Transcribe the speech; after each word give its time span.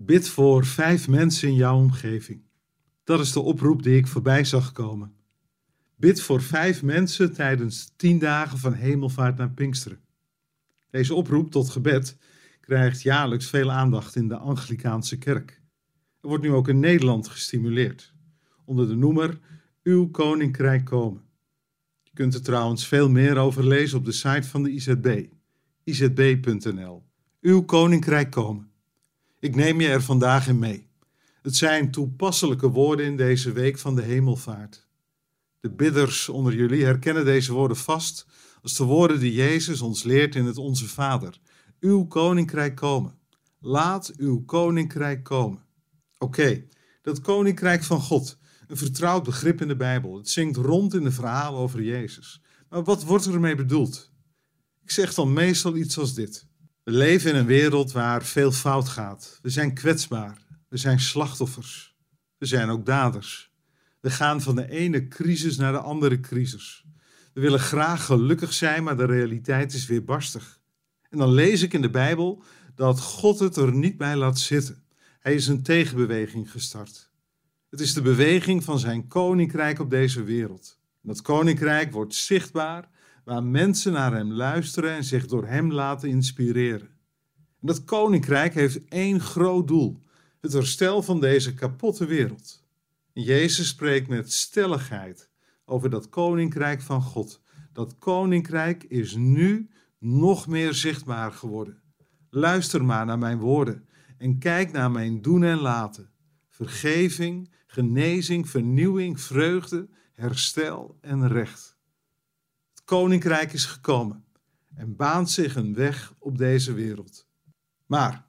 Bid 0.00 0.28
voor 0.28 0.66
vijf 0.66 1.08
mensen 1.08 1.48
in 1.48 1.54
jouw 1.54 1.76
omgeving. 1.76 2.42
Dat 3.04 3.20
is 3.20 3.32
de 3.32 3.40
oproep 3.40 3.82
die 3.82 3.96
ik 3.96 4.06
voorbij 4.06 4.44
zag 4.44 4.72
komen. 4.72 5.14
Bid 5.96 6.22
voor 6.22 6.42
vijf 6.42 6.82
mensen 6.82 7.32
tijdens 7.32 7.92
tien 7.96 8.18
dagen 8.18 8.58
van 8.58 8.72
hemelvaart 8.72 9.36
naar 9.36 9.50
Pinksteren. 9.50 10.00
Deze 10.90 11.14
oproep 11.14 11.50
tot 11.50 11.70
gebed 11.70 12.16
krijgt 12.60 13.02
jaarlijks 13.02 13.48
veel 13.48 13.70
aandacht 13.70 14.16
in 14.16 14.28
de 14.28 14.36
Anglikaanse 14.36 15.18
kerk. 15.18 15.62
Er 16.20 16.28
wordt 16.28 16.42
nu 16.42 16.52
ook 16.52 16.68
in 16.68 16.80
Nederland 16.80 17.28
gestimuleerd, 17.28 18.14
onder 18.64 18.88
de 18.88 18.94
noemer 18.94 19.38
Uw 19.82 20.10
Koninkrijk 20.10 20.84
komen. 20.84 21.22
Je 22.02 22.10
kunt 22.14 22.34
er 22.34 22.42
trouwens 22.42 22.86
veel 22.86 23.10
meer 23.10 23.36
over 23.36 23.66
lezen 23.66 23.98
op 23.98 24.04
de 24.04 24.12
site 24.12 24.48
van 24.48 24.62
de 24.62 24.70
IZB, 24.70 25.26
izb.nl. 25.84 27.04
Uw 27.40 27.62
Koninkrijk 27.62 28.30
komen. 28.30 28.70
Ik 29.40 29.54
neem 29.54 29.80
je 29.80 29.88
er 29.88 30.02
vandaag 30.02 30.48
in 30.48 30.58
mee. 30.58 30.86
Het 31.42 31.56
zijn 31.56 31.90
toepasselijke 31.90 32.68
woorden 32.68 33.06
in 33.06 33.16
deze 33.16 33.52
week 33.52 33.78
van 33.78 33.94
de 33.94 34.02
hemelvaart. 34.02 34.86
De 35.60 35.70
bidders 35.70 36.28
onder 36.28 36.54
jullie 36.54 36.84
herkennen 36.84 37.24
deze 37.24 37.52
woorden 37.52 37.76
vast 37.76 38.26
als 38.62 38.76
de 38.76 38.84
woorden 38.84 39.20
die 39.20 39.32
Jezus 39.32 39.80
ons 39.80 40.02
leert 40.02 40.34
in 40.34 40.44
het 40.44 40.56
Onze 40.56 40.88
Vader. 40.88 41.40
Uw 41.80 42.06
koninkrijk 42.06 42.74
komen. 42.74 43.18
Laat 43.58 44.12
uw 44.16 44.44
koninkrijk 44.44 45.24
komen. 45.24 45.64
Oké, 46.18 46.64
dat 47.02 47.20
koninkrijk 47.20 47.84
van 47.84 48.00
God, 48.00 48.38
een 48.68 48.76
vertrouwd 48.76 49.24
begrip 49.24 49.60
in 49.60 49.68
de 49.68 49.76
Bijbel. 49.76 50.16
Het 50.16 50.28
zingt 50.28 50.56
rond 50.56 50.94
in 50.94 51.04
de 51.04 51.12
verhalen 51.12 51.60
over 51.60 51.82
Jezus. 51.82 52.42
Maar 52.68 52.84
wat 52.84 53.04
wordt 53.04 53.24
er 53.24 53.34
ermee 53.34 53.54
bedoeld? 53.54 54.10
Ik 54.82 54.90
zeg 54.90 55.14
dan 55.14 55.32
meestal 55.32 55.76
iets 55.76 55.98
als 55.98 56.14
dit. 56.14 56.47
We 56.88 56.94
leven 56.94 57.30
in 57.30 57.36
een 57.36 57.46
wereld 57.46 57.92
waar 57.92 58.24
veel 58.24 58.52
fout 58.52 58.88
gaat. 58.88 59.38
We 59.42 59.50
zijn 59.50 59.74
kwetsbaar. 59.74 60.38
We 60.68 60.76
zijn 60.76 61.00
slachtoffers. 61.00 61.96
We 62.38 62.46
zijn 62.46 62.68
ook 62.68 62.86
daders. 62.86 63.52
We 64.00 64.10
gaan 64.10 64.40
van 64.40 64.56
de 64.56 64.70
ene 64.70 65.08
crisis 65.08 65.56
naar 65.56 65.72
de 65.72 65.78
andere 65.78 66.20
crisis. 66.20 66.84
We 67.32 67.40
willen 67.40 67.60
graag 67.60 68.04
gelukkig 68.04 68.52
zijn, 68.52 68.84
maar 68.84 68.96
de 68.96 69.04
realiteit 69.04 69.72
is 69.72 69.86
weer 69.86 70.04
barstig. 70.04 70.60
En 71.10 71.18
dan 71.18 71.32
lees 71.32 71.62
ik 71.62 71.72
in 71.72 71.82
de 71.82 71.90
Bijbel 71.90 72.42
dat 72.74 73.00
God 73.00 73.38
het 73.38 73.56
er 73.56 73.74
niet 73.74 73.96
bij 73.96 74.16
laat 74.16 74.38
zitten. 74.38 74.84
Hij 75.18 75.34
is 75.34 75.46
een 75.46 75.62
tegenbeweging 75.62 76.50
gestart. 76.50 77.10
Het 77.70 77.80
is 77.80 77.94
de 77.94 78.02
beweging 78.02 78.64
van 78.64 78.78
zijn 78.78 79.06
koninkrijk 79.06 79.78
op 79.78 79.90
deze 79.90 80.22
wereld. 80.22 80.78
dat 81.02 81.22
koninkrijk 81.22 81.92
wordt 81.92 82.14
zichtbaar 82.14 82.88
waar 83.28 83.44
mensen 83.44 83.92
naar 83.92 84.12
hem 84.12 84.32
luisteren 84.32 84.90
en 84.90 85.04
zich 85.04 85.26
door 85.26 85.46
hem 85.46 85.72
laten 85.72 86.08
inspireren. 86.08 86.88
En 87.60 87.66
dat 87.66 87.84
koninkrijk 87.84 88.54
heeft 88.54 88.84
één 88.88 89.20
groot 89.20 89.68
doel: 89.68 90.02
het 90.40 90.52
herstel 90.52 91.02
van 91.02 91.20
deze 91.20 91.54
kapotte 91.54 92.06
wereld. 92.06 92.64
En 93.12 93.22
Jezus 93.22 93.68
spreekt 93.68 94.08
met 94.08 94.32
stelligheid 94.32 95.30
over 95.64 95.90
dat 95.90 96.08
koninkrijk 96.08 96.80
van 96.82 97.02
God. 97.02 97.42
Dat 97.72 97.98
koninkrijk 97.98 98.84
is 98.84 99.14
nu 99.14 99.70
nog 99.98 100.46
meer 100.46 100.74
zichtbaar 100.74 101.32
geworden. 101.32 101.82
Luister 102.30 102.84
maar 102.84 103.06
naar 103.06 103.18
mijn 103.18 103.38
woorden 103.38 103.88
en 104.18 104.38
kijk 104.38 104.72
naar 104.72 104.90
mijn 104.90 105.22
doen 105.22 105.44
en 105.44 105.58
laten. 105.58 106.10
Vergeving, 106.48 107.50
genezing, 107.66 108.48
vernieuwing, 108.48 109.20
vreugde, 109.20 109.88
herstel 110.12 110.98
en 111.00 111.28
recht. 111.28 111.77
Koninkrijk 112.88 113.52
is 113.52 113.64
gekomen 113.64 114.24
en 114.74 114.96
baant 114.96 115.30
zich 115.30 115.56
een 115.56 115.74
weg 115.74 116.14
op 116.18 116.38
deze 116.38 116.72
wereld. 116.72 117.26
Maar 117.86 118.26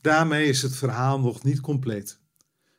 daarmee 0.00 0.48
is 0.48 0.62
het 0.62 0.76
verhaal 0.76 1.20
nog 1.20 1.42
niet 1.42 1.60
compleet. 1.60 2.20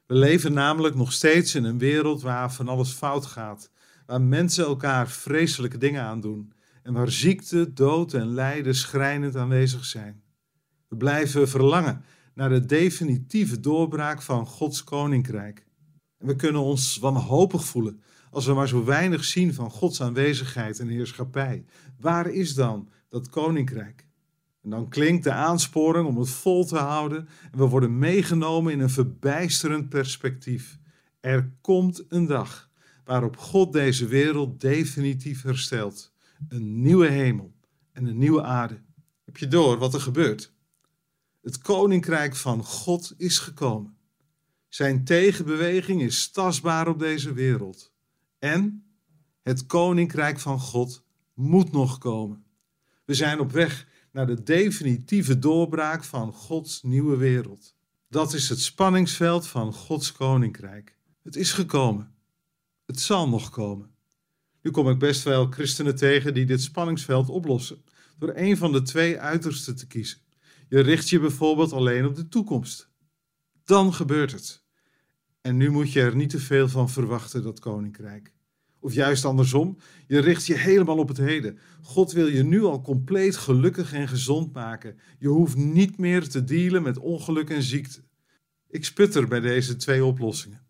We 0.06 0.16
leven 0.16 0.54
namelijk 0.54 0.96
nog 0.96 1.14
steeds 1.14 1.56
in 1.56 1.64
een 1.64 1.78
wereld 1.78 2.22
waar 2.22 2.54
van 2.54 2.68
alles 2.68 2.92
fout 2.92 3.26
gaat, 3.26 3.72
waar 4.06 4.22
mensen 4.22 4.66
elkaar 4.66 5.10
vreselijke 5.10 5.78
dingen 5.78 6.04
aandoen 6.04 6.54
en 6.84 6.94
waar 6.94 7.12
ziekte, 7.12 7.74
dood 7.74 8.14
en 8.14 8.28
lijden 8.28 8.76
schrijnend 8.76 9.36
aanwezig 9.36 9.86
zijn. 9.86 10.24
We 10.88 10.96
blijven 10.96 11.50
verlangen 11.50 12.04
naar 12.34 12.50
de 12.50 12.66
definitieve 12.66 13.60
doorbraak 13.60 14.22
van 14.22 14.46
Gods 14.46 14.84
koninkrijk. 14.84 15.66
En 16.18 16.28
we 16.28 16.36
kunnen 16.36 16.62
ons 16.62 16.98
wanhopig 16.98 17.66
voelen 17.66 18.02
als 18.36 18.46
we 18.46 18.54
maar 18.54 18.68
zo 18.68 18.84
weinig 18.84 19.24
zien 19.24 19.54
van 19.54 19.70
Gods 19.70 20.02
aanwezigheid 20.02 20.80
en 20.80 20.88
heerschappij. 20.88 21.66
Waar 22.00 22.30
is 22.30 22.54
dan 22.54 22.90
dat 23.10 23.30
koninkrijk? 23.30 24.08
En 24.64 24.70
dan 24.70 24.90
klinkt 24.90 25.24
de 25.24 25.32
aansporing 25.32 26.08
om 26.08 26.18
het 26.18 26.30
vol 26.30 26.66
te 26.66 26.78
houden 26.78 27.28
en 27.52 27.58
we 27.58 27.66
worden 27.66 27.98
meegenomen 27.98 28.74
in 28.74 28.80
een 28.80 28.90
verbijsterend 28.90 29.90
perspectief. 29.90 30.78
Er 31.20 31.52
komt 31.62 32.04
een 32.10 32.26
dag 32.26 32.70
waarop 33.04 33.38
God 33.38 33.74
deze 33.74 34.08
wereld 34.08 34.62
definitief 34.62 35.42
herstelt. 35.42 36.14
Een 36.48 36.82
nieuwe 36.82 37.08
hemel 37.08 37.54
en 37.92 38.06
een 38.06 38.18
nieuwe 38.18 38.44
aarde. 38.44 38.82
Heb 39.26 39.38
je 39.38 39.48
door 39.48 39.78
wat 39.78 39.94
er 39.94 40.02
gebeurt? 40.02 40.54
Het 41.42 41.58
koninkrijk 41.58 42.36
van 42.36 42.64
God 42.64 43.14
is 43.18 43.40
gekomen. 43.40 43.98
Zijn 44.68 45.04
tegenbeweging 45.04 46.02
is 46.02 46.32
tastbaar 46.32 46.88
op 46.88 47.00
deze 47.00 47.34
wereld. 47.34 47.94
En 48.46 48.86
het 49.42 49.66
koninkrijk 49.66 50.40
van 50.40 50.60
God 50.60 51.04
moet 51.34 51.72
nog 51.72 51.98
komen. 51.98 52.46
We 53.06 53.14
zijn 53.14 53.40
op 53.40 53.52
weg 53.52 53.88
naar 54.12 54.28
de 54.28 54.44
definitieve 54.44 55.40
doorbraak 55.40 56.04
van 56.04 56.34
Gods 56.34 56.84
nieuwe 56.84 57.18
wereld. 57.18 57.76
Dat 58.10 58.34
is 58.34 58.50
het 58.50 58.60
spanningsveld 58.60 59.48
van 59.48 59.74
Gods 59.74 60.12
koninkrijk. 60.12 60.98
Het 61.22 61.36
is 61.36 61.52
gekomen. 61.52 62.16
Het 62.86 63.00
zal 63.00 63.30
nog 63.30 63.50
komen. 63.50 63.96
Nu 64.62 64.72
kom 64.72 64.90
ik 64.90 65.00
best 65.00 65.24
wel 65.24 65.46
christenen 65.46 65.96
tegen 65.96 66.34
die 66.34 66.46
dit 66.46 66.62
spanningsveld 66.62 67.30
oplossen 67.30 67.84
door 68.18 68.32
een 68.36 68.58
van 68.58 68.72
de 68.72 68.82
twee 68.82 69.20
uitersten 69.20 69.76
te 69.76 69.88
kiezen. 69.88 70.20
Je 70.70 70.80
richt 70.80 71.10
je 71.10 71.20
bijvoorbeeld 71.20 71.74
alleen 71.74 72.06
op 72.06 72.16
de 72.16 72.28
toekomst. 72.28 72.90
Dan 73.64 73.94
gebeurt 73.94 74.32
het. 74.32 74.64
En 75.42 75.58
nu 75.58 75.70
moet 75.70 75.92
je 75.92 76.02
er 76.02 76.16
niet 76.16 76.30
te 76.30 76.40
veel 76.40 76.68
van 76.68 76.90
verwachten, 76.90 77.44
dat 77.44 77.60
koninkrijk. 77.60 78.35
Of 78.86 78.94
juist 78.94 79.26
andersom, 79.26 79.78
je 80.08 80.20
richt 80.20 80.46
je 80.46 80.54
helemaal 80.54 80.98
op 80.98 81.08
het 81.08 81.18
heden. 81.18 81.60
God 81.82 82.12
wil 82.12 82.28
je 82.28 82.44
nu 82.44 82.64
al 82.64 82.82
compleet 82.82 83.38
gelukkig 83.38 83.94
en 83.94 84.08
gezond 84.08 84.54
maken. 84.54 85.00
Je 85.20 85.28
hoeft 85.28 85.56
niet 85.56 85.98
meer 85.98 86.30
te 86.30 86.44
dealen 86.44 86.84
met 86.84 86.98
ongeluk 86.98 87.50
en 87.50 87.62
ziekte. 87.62 88.02
Ik 88.70 88.86
sputter 88.86 89.28
bij 89.28 89.40
deze 89.40 89.76
twee 89.76 90.06
oplossingen. 90.06 90.62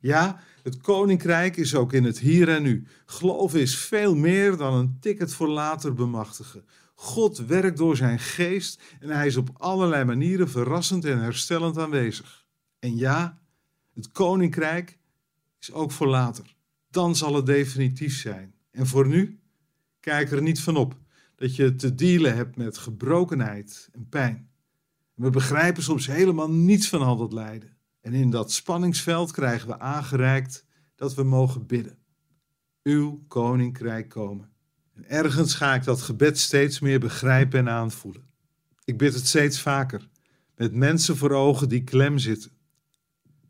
Ja, 0.00 0.40
het 0.62 0.80
koninkrijk 0.80 1.56
is 1.56 1.74
ook 1.74 1.92
in 1.92 2.04
het 2.04 2.18
hier 2.18 2.48
en 2.48 2.62
nu. 2.62 2.86
Geloof 3.06 3.54
is 3.54 3.78
veel 3.78 4.14
meer 4.14 4.56
dan 4.56 4.74
een 4.74 4.96
ticket 5.00 5.34
voor 5.34 5.48
later 5.48 5.94
bemachtigen. 5.94 6.64
God 6.94 7.38
werkt 7.38 7.76
door 7.76 7.96
zijn 7.96 8.18
geest 8.18 8.82
en 9.00 9.08
hij 9.08 9.26
is 9.26 9.36
op 9.36 9.50
allerlei 9.52 10.04
manieren 10.04 10.50
verrassend 10.50 11.04
en 11.04 11.18
herstellend 11.18 11.78
aanwezig. 11.78 12.46
En 12.78 12.96
ja, 12.96 13.38
het 13.92 14.12
koninkrijk 14.12 14.98
is 15.60 15.72
ook 15.72 15.90
voor 15.92 16.06
later. 16.08 16.53
Dan 16.94 17.16
zal 17.16 17.34
het 17.34 17.46
definitief 17.46 18.16
zijn. 18.16 18.54
En 18.70 18.86
voor 18.86 19.08
nu, 19.08 19.40
kijk 20.00 20.30
er 20.30 20.42
niet 20.42 20.60
van 20.60 20.76
op 20.76 20.96
dat 21.36 21.56
je 21.56 21.74
te 21.74 21.94
dealen 21.94 22.36
hebt 22.36 22.56
met 22.56 22.78
gebrokenheid 22.78 23.88
en 23.92 24.08
pijn. 24.08 24.48
We 25.14 25.30
begrijpen 25.30 25.82
soms 25.82 26.06
helemaal 26.06 26.50
niets 26.50 26.88
van 26.88 27.02
al 27.02 27.16
dat 27.16 27.32
lijden. 27.32 27.76
En 28.00 28.12
in 28.12 28.30
dat 28.30 28.52
spanningsveld 28.52 29.32
krijgen 29.32 29.68
we 29.68 29.78
aangereikt 29.78 30.64
dat 30.94 31.14
we 31.14 31.22
mogen 31.22 31.66
bidden. 31.66 31.98
Uw 32.82 33.24
koninkrijk 33.28 34.08
komen. 34.08 34.50
En 34.92 35.08
ergens 35.08 35.54
ga 35.54 35.74
ik 35.74 35.84
dat 35.84 36.02
gebed 36.02 36.38
steeds 36.38 36.80
meer 36.80 37.00
begrijpen 37.00 37.58
en 37.58 37.68
aanvoelen. 37.68 38.28
Ik 38.84 38.98
bid 38.98 39.14
het 39.14 39.26
steeds 39.26 39.60
vaker, 39.60 40.08
met 40.56 40.74
mensen 40.74 41.16
voor 41.16 41.30
ogen 41.30 41.68
die 41.68 41.84
klem 41.84 42.18
zitten, 42.18 42.50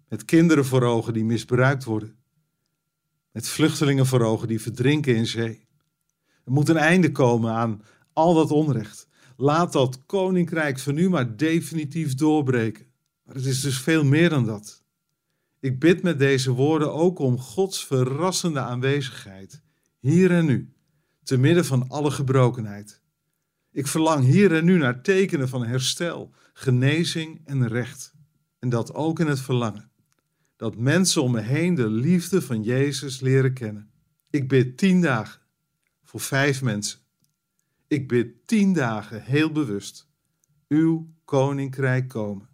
met 0.09 0.25
kinderen 0.25 0.65
voor 0.65 0.83
ogen 0.83 1.13
die 1.13 1.25
misbruikt 1.25 1.85
worden, 1.85 2.17
met 3.35 3.49
vluchtelingen 3.49 4.07
voor 4.07 4.21
ogen 4.21 4.49
die 4.49 4.61
verdrinken 4.61 5.17
in 5.17 5.27
zee. 5.27 5.67
Er 6.45 6.53
moet 6.53 6.69
een 6.69 6.77
einde 6.77 7.13
komen 7.13 7.53
aan 7.53 7.83
al 8.13 8.35
dat 8.35 8.51
onrecht. 8.51 9.09
Laat 9.37 9.73
dat 9.73 10.07
koninkrijk 10.07 10.79
van 10.79 10.95
nu 10.95 11.09
maar 11.09 11.37
definitief 11.37 12.15
doorbreken. 12.15 12.87
Maar 13.25 13.35
het 13.35 13.45
is 13.45 13.61
dus 13.61 13.81
veel 13.81 14.05
meer 14.05 14.29
dan 14.29 14.47
dat. 14.47 14.83
Ik 15.61 15.79
bid 15.79 16.03
met 16.03 16.19
deze 16.19 16.51
woorden 16.51 16.93
ook 16.93 17.19
om 17.19 17.39
Gods 17.39 17.87
verrassende 17.87 18.61
aanwezigheid, 18.61 19.63
hier 19.99 20.31
en 20.31 20.45
nu, 20.45 20.73
te 21.23 21.37
midden 21.37 21.65
van 21.65 21.89
alle 21.89 22.11
gebrokenheid. 22.11 23.03
Ik 23.73 23.87
verlang 23.87 24.25
hier 24.25 24.55
en 24.55 24.65
nu 24.65 24.79
naar 24.79 25.03
tekenen 25.03 25.49
van 25.49 25.65
herstel, 25.65 26.35
genezing 26.53 27.41
en 27.45 27.69
recht. 27.69 28.13
En 28.59 28.69
dat 28.69 28.95
ook 28.95 29.21
in 29.21 29.27
het 29.27 29.41
verlangen. 29.41 29.91
Dat 30.65 30.77
mensen 30.77 31.23
om 31.23 31.33
me 31.33 31.41
heen 31.41 31.75
de 31.75 31.89
liefde 31.89 32.43
van 32.43 32.63
Jezus 32.63 33.21
leren 33.21 33.53
kennen. 33.53 33.91
Ik 34.31 34.49
bid 34.49 34.77
tien 34.77 35.01
dagen 35.01 35.41
voor 36.03 36.21
vijf 36.21 36.63
mensen. 36.63 36.99
Ik 37.87 38.09
bid 38.09 38.47
tien 38.47 38.73
dagen 38.73 39.23
heel 39.23 39.53
bewust. 39.53 40.09
Uw 40.69 41.15
koninkrijk 41.25 42.09
komen. 42.09 42.49